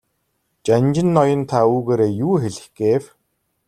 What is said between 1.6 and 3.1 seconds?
үүгээрээ юу хэлэх гээв?